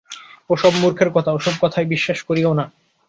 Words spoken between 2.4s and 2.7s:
না।